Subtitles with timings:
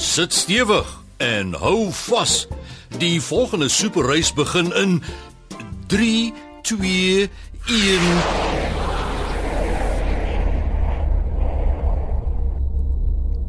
[0.00, 2.46] Sit stewig en hou vas.
[2.98, 5.02] Die volgende superreis begin in
[5.86, 6.32] 3
[6.62, 7.28] 2
[7.66, 8.00] 1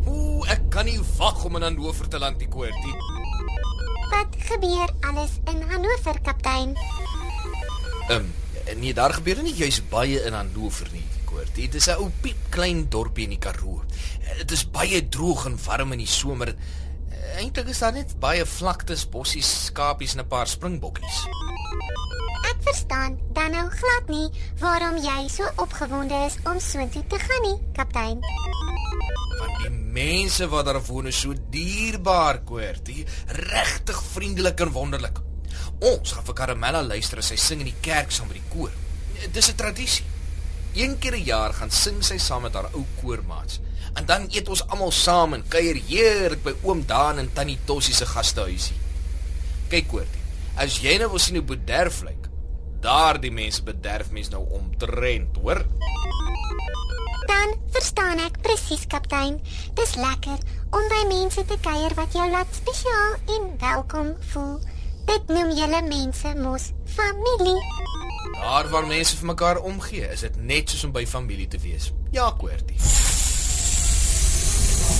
[0.05, 2.95] Ooh, ek kan nie wag om in Hannover te land, die koortie.
[4.11, 6.75] Wat gebeur alles in Hannover, kaptein?
[8.09, 11.07] Ehm um, nee, daar gebeur nie juis baie in Hannover nie,
[11.51, 11.69] koortie.
[11.69, 13.83] Dit is 'n ou piep klein dorpie in die Karoo.
[14.37, 16.55] Dit is baie droog en warm in die somer.
[17.37, 21.27] Eintlik is daar net baie vlaktes, bossies, skapies en 'n paar springbokkies.
[22.49, 27.41] Ek verstaan dan nou glad nie waarom jy so opgewonde is om soontoe te gaan
[27.41, 28.19] nie, kaptein.
[29.39, 33.05] Want die mense wat daar woon is so dierbaar, koortie.
[33.27, 35.19] Regtig vriendelik en wonderlik.
[35.79, 38.71] Ons gaan vir Karamella luister as sy sing in die kerk saam met die koor.
[39.31, 40.10] Dis 'n tradisie.
[40.73, 43.59] Een keer 'n jaar gaan sing sy saam met haar ou koormaats.
[43.93, 47.93] En dan eet ons almal saam en kuier heerlik by oom Daan en tannie Tossie
[47.93, 48.75] se gastehuisie.
[49.67, 50.21] Kyk koortie,
[50.55, 52.29] as jy nou wil sien hoe bederf lyk,
[52.79, 55.65] daardie mense bederf mens nou omtrent, hoor?
[57.27, 59.41] Dan verstaan ek presies, kaptein.
[59.73, 60.39] Dis lekker
[60.71, 64.59] om by mense te kuier wat jou laat spesiaal en welkom voel.
[65.05, 67.57] Dit noem julle mense mos familie.
[68.41, 71.91] Daar waar mense vir mekaar omgee, is dit net soos om by familie te wees.
[72.11, 72.77] Ja, koortie.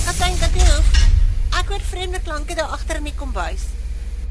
[0.06, 0.90] Kaptein Kadoof.
[1.60, 3.68] Ek hoor vreemde klanke daar agter in die kombuis.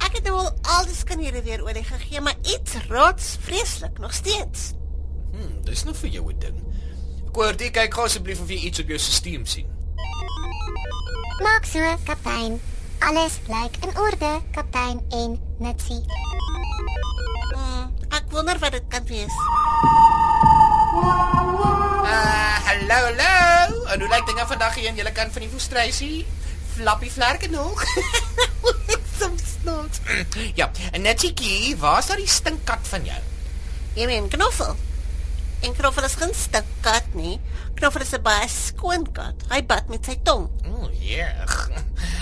[0.02, 4.14] Ek het nou al al die skiniere weer olie gegee, maar iets rots vreeslik nog
[4.14, 4.72] steeds.
[5.32, 6.58] Hm, dis nou vir jou 'n ding.
[7.32, 9.68] Koortie, kyk gou asseblief of jy iets op jou stelsel sien.
[11.42, 12.60] Maak so, kaptein.
[13.02, 16.04] Alles lyk in orde, kaptein en Nitsie.
[17.50, 19.34] Hmm, ek wonder wat dit kan wees.
[22.06, 23.82] Uh, hallo, hallo.
[23.90, 26.28] En hoe lyk dinge vandag hier aan julle kant van die woestrysie?
[26.76, 27.82] Flappie vlerke nog?
[29.20, 29.98] Soms snaaks.
[30.54, 33.22] ja, en netjie, waar's daar die stinkkat van jou?
[33.98, 34.78] Jy meen knoffel.
[35.66, 37.40] En knoffel is geen stikkat nie.
[37.82, 39.50] Knoffel is 'n baie skoon kat.
[39.50, 40.50] Hy bad met sy tong.
[40.70, 41.71] O, oh, jeeg.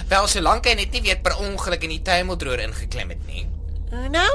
[0.10, 3.44] Wel, solank hy net nie weer per ongeluk in die tuimeldroër ingeklim het nie.
[4.10, 4.30] Nou?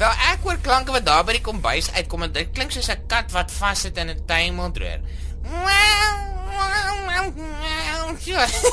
[0.00, 3.06] Wel, ek hoor klanke wat daar by die kombuis uitkom en dit klink soos 'n
[3.08, 5.00] kat wat vassit in 'n tuimeldroër.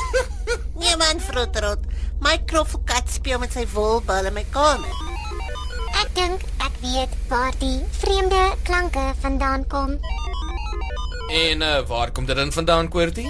[0.80, 1.80] Nee man, vrotrot.
[2.20, 4.94] My knoffelkat speel met sy wolbal in my kamer.
[6.00, 9.98] Ek dink ek weet waar die vreemde klanke vandaan kom.
[11.32, 13.28] En uh, waar kom dit dan vandaan, Koortie?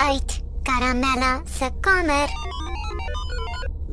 [0.00, 0.39] Uit
[0.80, 2.30] Karamella se kamer.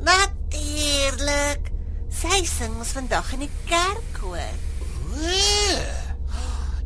[0.00, 1.66] Natuurlik.
[2.08, 4.54] Sy sing ons vandag in die kerk hoor.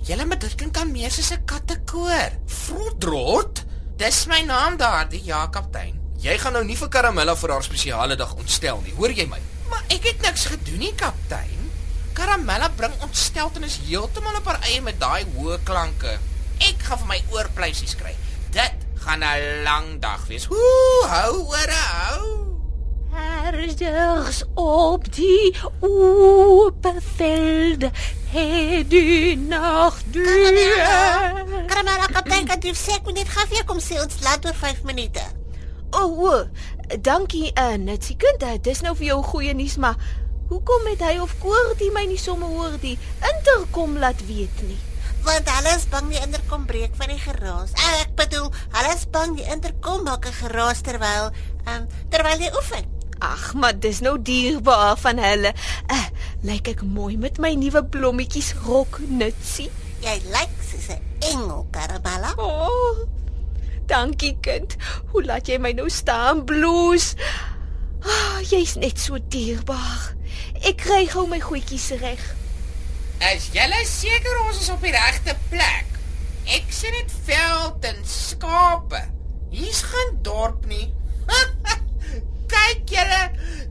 [0.02, 2.34] Julle met dit aan meer soos 'n kattekoor.
[2.46, 3.62] Vrotrot?
[3.96, 5.94] Dis my naam daardie, ja, kaptein.
[6.18, 9.40] Jy gaan nou nie vir Karamella vir haar spesiale dag ontstel nie, hoor jy my?
[9.70, 11.70] Maar ek het niks gedoen nie, kaptein.
[12.12, 16.18] Karamella bring ontsteltenis heeltemal op haar eie met daai hoë klanke.
[16.58, 18.16] Ek gaan vir my oorpleisies kry.
[19.02, 20.46] Dit gaan 'n lang dag wees.
[20.48, 22.22] Ooh, hou oor, hou.
[23.10, 27.90] Herders op die open velde
[28.30, 30.54] het die nacht duur.
[31.66, 34.44] Karamela kaptein kan jy sê ek moet net gou vir jou kom sê ons laat
[34.44, 35.22] oor 5 minute.
[35.90, 36.44] O, oh, oh,
[37.00, 38.38] dankie, uh, Nitsie kind.
[38.40, 39.96] Dit is nou vir jou goeie nuus, maar
[40.48, 42.98] hoekom het hy of Koortie my nie sommer hoor die
[43.34, 44.91] interkom laat weet nie?
[45.22, 47.70] Want hulle is bang die interkom breek van die geraas.
[48.00, 51.30] Ek bedoel, hulle is bang die interkom maak 'n geraas terwyl
[51.70, 52.88] um, terwyl jy oefen.
[53.22, 55.54] Ag, maar dis nou dierbaar van hulle.
[55.86, 56.06] Uh,
[56.42, 59.70] lyk ek mooi met my nuwe blommetjies rok, Nitsie?
[60.02, 62.34] Jy lyk soos 'n engel, Karamela.
[62.36, 63.06] O, oh,
[63.86, 64.74] dankie kind.
[65.12, 67.14] Hoe laat jy my nou staan bloes?
[68.02, 70.18] Ah, jy's net so dierbaar.
[70.66, 72.41] Ek kry gou my goedjies reg.
[73.22, 75.98] Is julle seker ons is op die regte plek?
[76.50, 78.98] Ek sien net veld en skape.
[79.52, 80.88] Hier's geen dorp nie.
[82.52, 83.20] Kyk julle,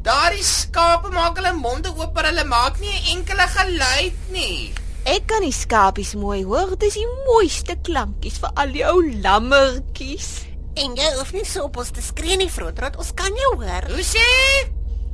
[0.07, 4.71] daardie skape maak hulle monde oop, maar hulle maak nie 'n enkele geluid nie.
[5.03, 6.77] Ek kan die skapies mooi hoor.
[6.79, 10.45] Dis die mooiste klankies vir al die ou lammetjies.
[10.79, 12.95] En jy hoef nie so op ons te skree nie, Frotrot.
[12.95, 13.83] Ons kan jou hoor.
[13.91, 14.27] Hoe sê?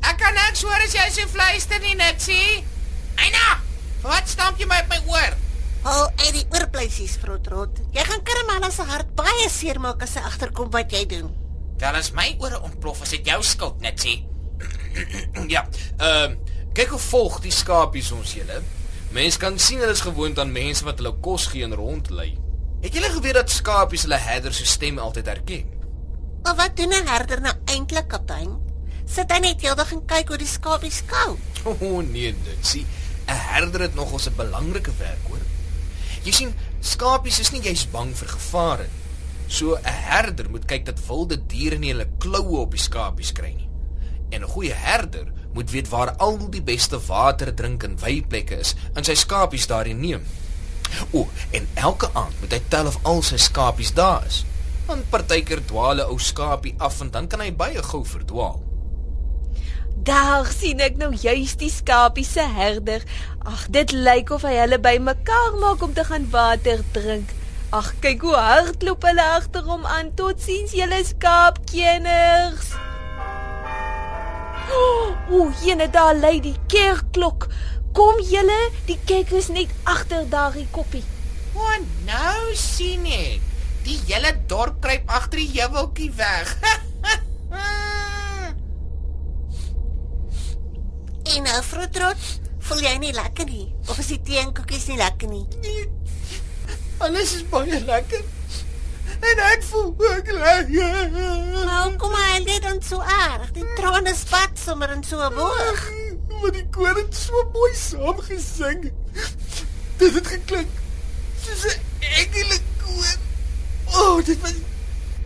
[0.05, 2.63] Ek kan niks hoor as jy so fluister nie, Nixie.
[3.17, 3.65] Eina,
[4.03, 5.35] wat stamp jy my op my oor?
[5.87, 7.79] Hou uit die oorpleisies, Frotrot.
[7.95, 11.29] Jy gaan Karamela se hart baie seermaak as sy agterkom wat jy doen.
[11.77, 14.25] Dan is my ore ontplof as dit jou skuld, Nixie.
[15.55, 15.63] ja.
[16.01, 18.59] Ehm, uh, kyk hoe volg die skapies ons julle.
[19.15, 22.33] Mense kan sien hulle is gewoond aan mense wat hulle kos gee en rondlei.
[22.83, 25.73] Het julle geweet dat skapies hulle herder se stem altyd herken?
[26.43, 28.57] Maar wat doen 'n herder nou eintlik, kaptein?
[29.05, 31.37] Sit hy net heeldag en kyk hoe die skapies kou?
[31.67, 32.85] O oh, nee, Nixie.
[33.27, 35.43] 'n Herder het nog 'n belangrike werk, hoor.
[36.23, 39.03] Jy sien, skapies is nie jy's bang vir gevare nie.
[39.47, 43.53] So 'n herder moet kyk dat wilde diere nie hulle kloue op die skapies kry
[43.55, 43.69] nie.
[44.29, 48.75] En 'n goeie herder moet weet waar al die beste water drink en weiplekke is
[48.93, 50.25] en sy skapies daarin neem.
[51.11, 54.45] O, en elke aand moet hy tel of al sy skapies daar is.
[54.85, 58.66] Want partykeer dwaal 'n ou skapie af en dan kan hy baie gou verdwaal.
[60.05, 63.01] Daar sien ek nou juis die skapies se herder.
[63.47, 67.33] Ag, dit lyk of hy hulle bymekaar maak om te gaan water drink.
[67.73, 70.13] Ag, kyk hoe hardloop hulle agter hom aan.
[70.19, 72.75] Totsiens julle skaapkenners.
[75.27, 77.49] O, jene daar lê die kerkklok.
[77.95, 81.03] Kom julle, die kerk is net agter daardie koppie.
[81.55, 81.67] O,
[82.07, 83.43] nou sien ek.
[83.87, 86.55] Die hele dorp kruip agter die heuweltjie weg.
[91.37, 92.21] En nou, Frotrot,
[92.65, 93.67] voel jy nie lekker nie?
[93.91, 95.43] Of is die tee en koekies nie lekker nie?
[97.05, 98.23] Alles is baie lekker.
[99.17, 101.11] En ek voel ook lekker.
[101.67, 103.51] Nou, kom maar, dit dan so erg.
[103.53, 105.83] Die trane spat sommer in so 'n boog.
[106.41, 108.89] Maar die koor het so mooi saam gesing.
[110.01, 110.73] Dit het geklink
[111.45, 111.77] soos 'n
[112.17, 113.13] engele koor.
[113.93, 114.57] O, oh, dit was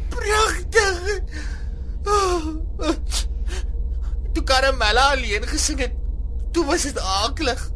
[0.10, 1.24] pragtig.
[2.04, 2.60] Oh,
[4.34, 6.01] toe Karamella alleen gesing het,
[6.52, 7.70] toe was dit aaklig.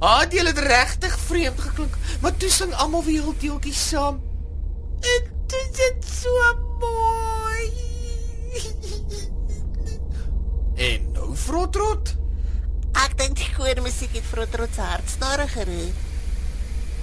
[0.00, 4.20] Haat jy dit regtig vreemd geklink, maar toe sing almal weer deeltjies saam.
[5.14, 6.50] Ek dit is so
[6.80, 7.70] mooi.
[10.90, 12.14] en nou frotrot.
[13.04, 16.03] Ek dink die koor musiek het Frotrot se hart stadiger geroer.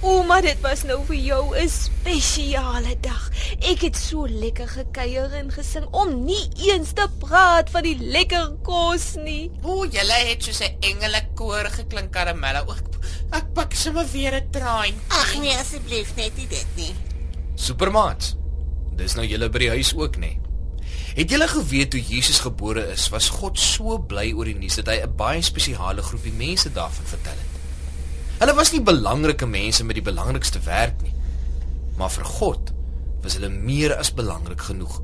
[0.02, 3.30] O, maar dit was nou vir jou 'n spesiale dag.
[3.60, 8.50] Ek het so lekker gekuier en gesing om nie eens te praat van die lekker
[8.62, 9.50] kos nie.
[9.62, 12.64] O, julle het soos 'n engele koor geklink karamelle.
[12.66, 12.74] O,
[13.30, 14.94] ek pak sommer weer 'n traan.
[15.08, 16.94] Ag nee, asseblief net nie dit nie.
[17.54, 18.34] Supermaats.
[18.96, 20.38] Dis nou julle by die huis ook, nê?
[21.14, 24.86] Het julle geweet toe Jesus gebore is, was God so bly oor die nuus dat
[24.86, 27.51] hy 'n baie spesiale groepie mense daarvan vertel het.
[28.42, 31.12] Hulle was nie belangrike mense met die belangrikste werk nie,
[31.94, 32.72] maar vir God
[33.22, 34.96] was hulle meer as belangrik genoeg.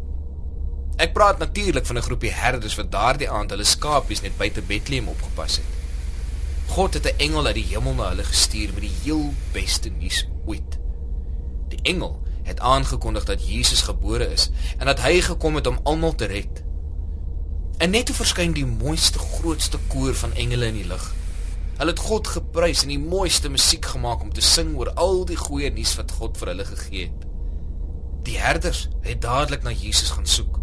[0.99, 5.07] Ek praat natuurlik van 'n groepie herders wat daardie aand hulle skapies net buite Bethlehem
[5.09, 5.71] opgepas het.
[6.75, 10.27] God het 'n engel uit die hemel na hulle gestuur met die heel beste nuus
[10.47, 10.79] ooit.
[11.69, 16.15] Die engel het aangekondig dat Jesus gebore is en dat hy gekom het om almal
[16.15, 16.65] te red.
[17.79, 21.15] En net toe verskyn die mooiste, grootste koor van engele in die lug.
[21.79, 25.39] Hulle het God geprys en die mooiste musiek gemaak om te sing oor al die
[25.39, 27.27] goeie nuus wat God vir hulle gegee het.
[28.27, 30.59] Die herders het dadelik na Jesus gaan soek.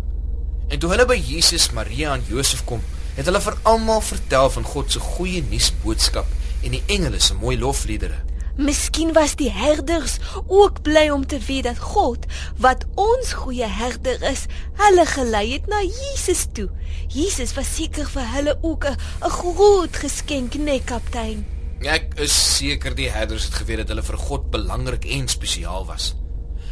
[0.68, 2.84] En toe hulle by Jesus, Maria en Josef kom,
[3.16, 6.28] het hulle vir almal vertel van God se goeie nuus boodskap
[6.66, 8.25] en die engele se mooi lofliedere.
[8.56, 10.16] Miskien was die herders
[10.48, 12.24] ook bly om te weet dat God,
[12.64, 14.46] wat ons goeie herder is,
[14.80, 16.70] hulle gelei het na Jesus toe.
[17.12, 18.98] Jesus was seker vir hulle ook 'n
[19.40, 21.46] groot geskenk, nee kaptein.
[21.84, 26.16] Ek is seker die herders het geweet dat hulle vir God belangrik en spesiaal was.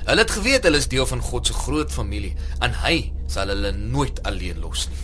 [0.06, 3.72] Hulle het geweet hulle is deel van God se groot familie en hy sal hulle
[3.72, 4.98] nooit alleen los nie.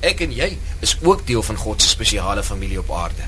[0.00, 3.24] Ek en jy is ook deel van God se spesiale familie op aarde.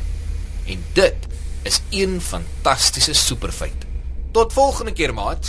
[0.66, 1.26] En dit
[1.62, 3.74] is een fantastiese superfeit.
[4.32, 5.48] Tot volgende keer, maat.